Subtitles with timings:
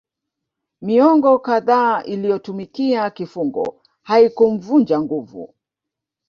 [0.81, 5.55] Miongo kadhaa aliyotumikia kifungo haikumvunja nguvu